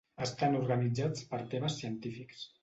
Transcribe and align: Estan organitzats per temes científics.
Estan 0.25 0.55
organitzats 0.59 1.27
per 1.35 1.41
temes 1.53 1.79
científics. 1.83 2.49